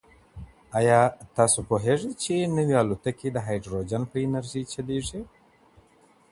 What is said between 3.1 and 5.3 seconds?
د هایدروجن په انرژۍ چلیږي؟